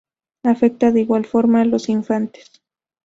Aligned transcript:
Afecta 0.43 0.89
de 0.91 1.01
igual 1.01 1.25
forma 1.27 1.61
a 1.61 1.65
los 1.65 1.87
infantes. 1.87 2.53